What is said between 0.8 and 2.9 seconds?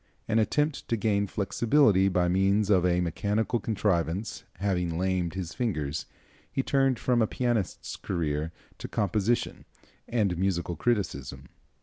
to gain flexibility by means of